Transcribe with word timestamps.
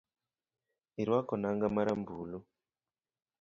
Irwako 1.01 1.33
nanga 1.37 1.67
ma 1.73 1.81
rambulu 1.87 2.39